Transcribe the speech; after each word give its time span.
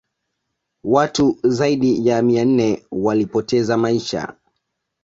watu 0.83 1.37
zaidi 1.43 2.07
ya 2.07 2.21
mia 2.21 2.45
nane 2.45 2.85
walipoteza 2.91 3.77
maisha 3.77 4.35